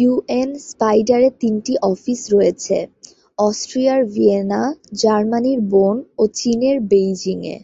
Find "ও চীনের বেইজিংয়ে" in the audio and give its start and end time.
6.18-7.56